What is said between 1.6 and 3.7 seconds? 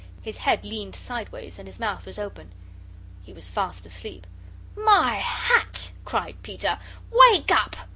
his mouth was open. He was